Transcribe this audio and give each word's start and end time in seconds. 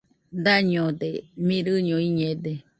Dañode, 0.45 1.11
mirɨño 1.47 1.97
iñede. 2.07 2.53